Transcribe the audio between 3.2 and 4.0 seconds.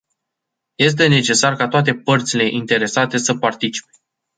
participe.